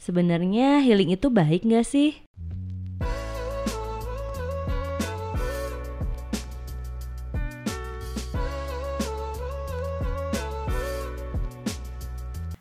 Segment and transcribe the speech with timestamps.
[0.00, 2.16] Sebenarnya healing itu baik gak sih?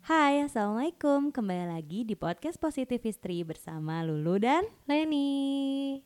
[0.00, 1.28] Hai, Assalamualaikum.
[1.28, 6.00] Kembali lagi di podcast Positif Istri bersama Lulu dan Leni.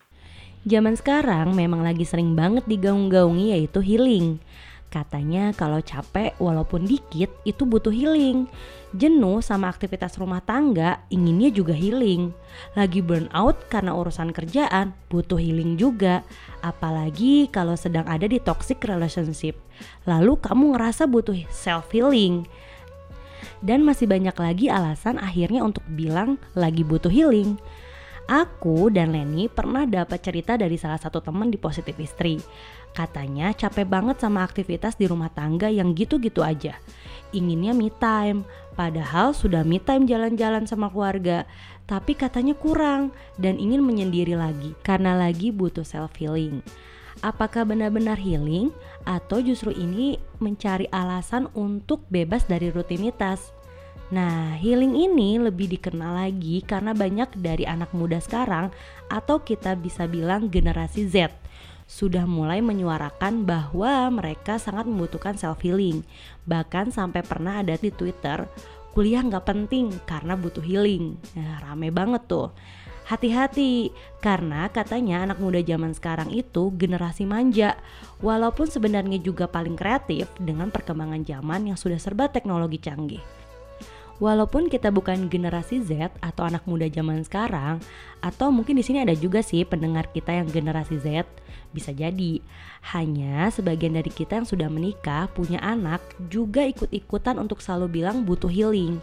[0.67, 4.43] Zaman sekarang memang lagi sering banget digaung-gaungi yaitu healing.
[4.91, 8.51] Katanya kalau capek walaupun dikit itu butuh healing.
[8.91, 12.35] Jenuh sama aktivitas rumah tangga inginnya juga healing.
[12.75, 16.27] Lagi burn out karena urusan kerjaan butuh healing juga.
[16.59, 19.55] Apalagi kalau sedang ada di toxic relationship.
[20.11, 22.51] Lalu kamu ngerasa butuh self healing.
[23.63, 27.63] Dan masih banyak lagi alasan akhirnya untuk bilang lagi butuh healing.
[28.31, 32.39] Aku dan Leni pernah dapat cerita dari salah satu teman di Positif Istri.
[32.95, 36.79] Katanya capek banget sama aktivitas di rumah tangga yang gitu-gitu aja.
[37.35, 38.47] Inginnya me time,
[38.79, 41.43] padahal sudah me time jalan-jalan sama keluarga.
[41.91, 46.63] Tapi katanya kurang dan ingin menyendiri lagi karena lagi butuh self healing.
[47.27, 48.71] Apakah benar-benar healing
[49.11, 53.51] atau justru ini mencari alasan untuk bebas dari rutinitas?
[54.11, 58.75] Nah, healing ini lebih dikenal lagi karena banyak dari anak muda sekarang
[59.07, 61.31] atau kita bisa bilang generasi Z
[61.91, 66.07] sudah mulai menyuarakan bahwa mereka sangat membutuhkan self healing.
[66.47, 68.47] Bahkan sampai pernah ada di Twitter,
[68.95, 71.19] kuliah nggak penting karena butuh healing.
[71.35, 72.55] Nah, rame banget tuh.
[73.11, 73.91] Hati-hati,
[74.23, 77.75] karena katanya anak muda zaman sekarang itu generasi manja.
[78.23, 83.40] Walaupun sebenarnya juga paling kreatif dengan perkembangan zaman yang sudah serba teknologi canggih.
[84.21, 87.81] Walaupun kita bukan generasi Z atau anak muda zaman sekarang,
[88.21, 91.25] atau mungkin di sini ada juga sih pendengar kita yang generasi Z,
[91.73, 92.45] bisa jadi.
[92.93, 98.53] Hanya sebagian dari kita yang sudah menikah, punya anak, juga ikut-ikutan untuk selalu bilang butuh
[98.53, 99.01] healing.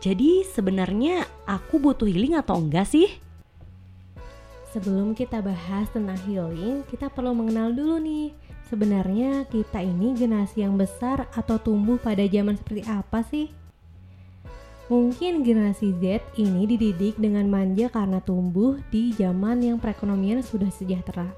[0.00, 3.20] Jadi sebenarnya aku butuh healing atau enggak sih?
[4.72, 8.32] Sebelum kita bahas tentang healing, kita perlu mengenal dulu nih.
[8.72, 13.52] Sebenarnya kita ini generasi yang besar atau tumbuh pada zaman seperti apa sih?
[14.92, 21.32] Mungkin generasi Z ini dididik dengan manja karena tumbuh di zaman yang perekonomian sudah sejahtera.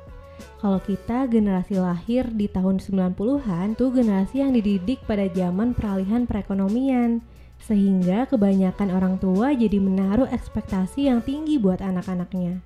[0.59, 7.23] Kalau kita generasi lahir di tahun 90-an, tuh generasi yang dididik pada zaman peralihan perekonomian.
[7.63, 12.61] Sehingga kebanyakan orang tua jadi menaruh ekspektasi yang tinggi buat anak-anaknya.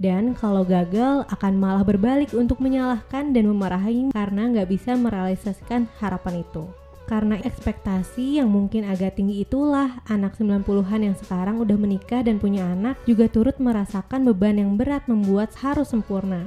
[0.00, 6.40] Dan kalau gagal akan malah berbalik untuk menyalahkan dan memarahi karena nggak bisa merealisasikan harapan
[6.40, 6.79] itu.
[7.10, 12.62] Karena ekspektasi yang mungkin agak tinggi itulah anak 90-an yang sekarang udah menikah dan punya
[12.70, 16.46] anak juga turut merasakan beban yang berat membuat harus sempurna.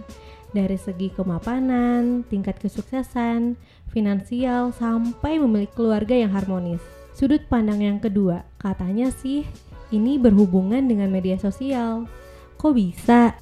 [0.56, 3.59] Dari segi kemapanan, tingkat kesuksesan,
[3.91, 6.80] finansial, sampai memiliki keluarga yang harmonis.
[7.12, 9.44] Sudut pandang yang kedua, katanya sih
[9.91, 12.07] ini berhubungan dengan media sosial.
[12.56, 13.35] Kok bisa?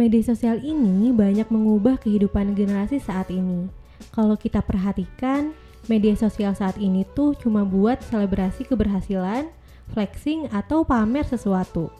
[0.00, 3.68] Media sosial ini banyak mengubah kehidupan generasi saat ini.
[4.16, 5.52] Kalau kita perhatikan,
[5.86, 9.48] media sosial saat ini tuh cuma buat selebrasi keberhasilan,
[9.92, 11.92] flexing, atau pamer sesuatu.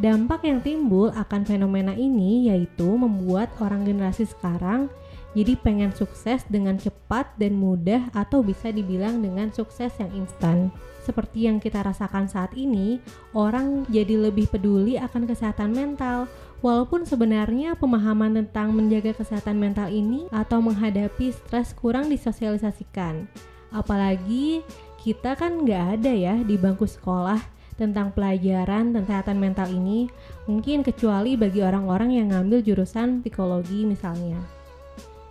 [0.00, 4.88] Dampak yang timbul akan fenomena ini yaitu membuat orang generasi sekarang
[5.30, 10.74] jadi pengen sukses dengan cepat dan mudah atau bisa dibilang dengan sukses yang instan.
[11.06, 12.98] Seperti yang kita rasakan saat ini,
[13.32, 16.26] orang jadi lebih peduli akan kesehatan mental,
[16.60, 23.28] walaupun sebenarnya pemahaman tentang menjaga kesehatan mental ini atau menghadapi stres kurang disosialisasikan.
[23.72, 24.64] Apalagi
[25.00, 27.40] kita kan nggak ada ya di bangku sekolah
[27.80, 30.12] tentang pelajaran tentang kesehatan mental ini,
[30.44, 34.36] mungkin kecuali bagi orang-orang yang ngambil jurusan psikologi misalnya.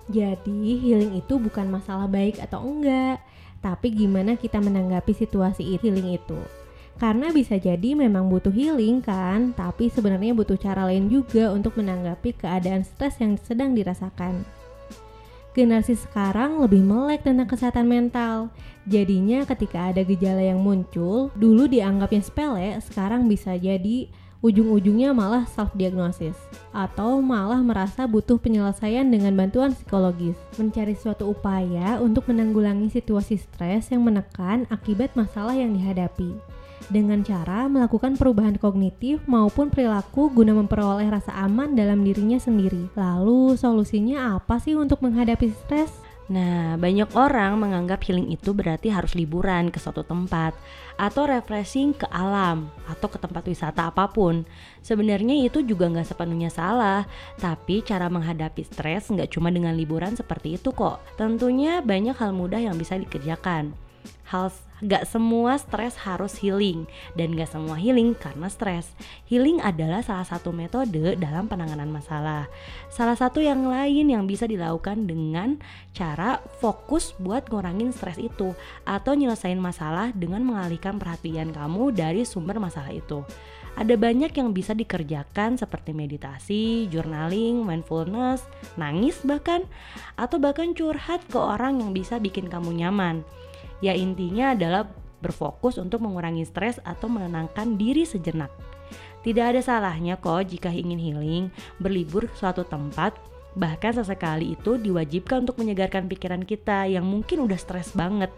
[0.09, 3.21] Jadi, healing itu bukan masalah baik atau enggak,
[3.61, 6.41] tapi gimana kita menanggapi situasi healing itu.
[6.99, 12.35] Karena bisa jadi memang butuh healing kan, tapi sebenarnya butuh cara lain juga untuk menanggapi
[12.35, 14.43] keadaan stres yang sedang dirasakan.
[15.55, 18.51] Generasi sekarang lebih melek tentang kesehatan mental.
[18.83, 24.11] Jadinya ketika ada gejala yang muncul, dulu dianggapnya sepele, sekarang bisa jadi
[24.43, 26.35] ujung-ujungnya malah self diagnosis
[26.75, 33.87] atau malah merasa butuh penyelesaian dengan bantuan psikologis, mencari suatu upaya untuk menanggulangi situasi stres
[33.87, 36.35] yang menekan akibat masalah yang dihadapi
[36.89, 42.89] dengan cara melakukan perubahan kognitif maupun perilaku guna memperoleh rasa aman dalam dirinya sendiri.
[42.97, 45.93] Lalu solusinya apa sih untuk menghadapi stres?
[46.29, 50.53] Nah, banyak orang menganggap healing itu berarti harus liburan ke suatu tempat
[50.93, 54.45] atau refreshing ke alam atau ke tempat wisata apa pun.
[54.85, 57.09] Sebenarnya itu juga nggak sepenuhnya salah,
[57.41, 61.01] tapi cara menghadapi stres nggak cuma dengan liburan seperti itu kok.
[61.17, 63.88] Tentunya banyak hal mudah yang bisa dikerjakan.
[64.29, 64.53] Hal
[64.85, 66.85] gak semua stres harus healing
[67.17, 68.93] dan gak semua healing karena stres.
[69.25, 72.45] Healing adalah salah satu metode dalam penanganan masalah.
[72.93, 75.57] Salah satu yang lain yang bisa dilakukan dengan
[75.97, 78.53] cara fokus buat ngurangin stres itu
[78.85, 83.25] atau nyelesain masalah dengan mengalihkan perhatian kamu dari sumber masalah itu.
[83.79, 88.43] Ada banyak yang bisa dikerjakan seperti meditasi, journaling, mindfulness,
[88.75, 89.63] nangis bahkan,
[90.19, 93.23] atau bahkan curhat ke orang yang bisa bikin kamu nyaman.
[93.79, 94.87] Ya intinya adalah
[95.19, 98.51] berfokus untuk mengurangi stres atau menenangkan diri sejenak.
[99.19, 101.45] Tidak ada salahnya kok jika ingin healing,
[101.75, 103.19] berlibur ke suatu tempat,
[103.55, 108.31] bahkan sesekali itu diwajibkan untuk menyegarkan pikiran kita yang mungkin udah stres banget.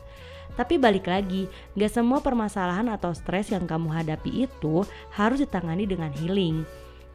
[0.57, 1.47] Tapi balik lagi,
[1.77, 4.83] gak semua permasalahan atau stres yang kamu hadapi itu
[5.15, 6.67] harus ditangani dengan healing.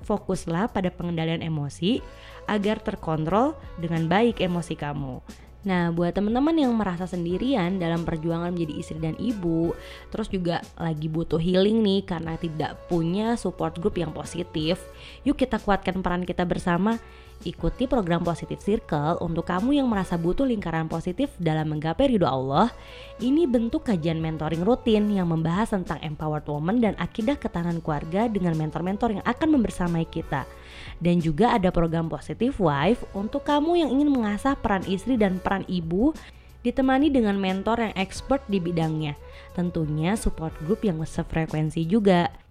[0.07, 2.01] Fokuslah pada pengendalian emosi
[2.47, 5.21] agar terkontrol dengan baik emosi kamu.
[5.67, 9.75] Nah, buat teman-teman yang merasa sendirian dalam perjuangan menjadi istri dan ibu,
[10.15, 14.79] terus juga lagi butuh healing nih karena tidak punya support group yang positif,
[15.27, 17.03] yuk kita kuatkan peran kita bersama.
[17.45, 22.73] Ikuti program Positive Circle untuk kamu yang merasa butuh lingkaran positif dalam menggapai ridho Allah.
[23.21, 28.57] Ini bentuk kajian mentoring rutin yang membahas tentang empowered woman dan akidah ketahanan keluarga dengan
[28.57, 30.49] mentor-mentor yang akan membersamai kita.
[31.03, 35.69] Dan juga ada program Positive Wife untuk kamu yang ingin mengasah peran istri dan peran
[35.69, 36.17] ibu
[36.67, 39.15] ditemani dengan mentor yang expert di bidangnya.
[39.55, 42.46] Tentunya support group yang sefrekuensi juga.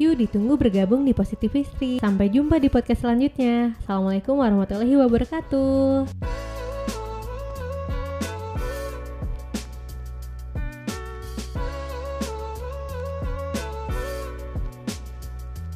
[0.00, 2.00] Yuk ditunggu bergabung di Positivistry.
[2.00, 3.76] Sampai jumpa di podcast selanjutnya.
[3.84, 6.31] Assalamualaikum warahmatullahi wabarakatuh.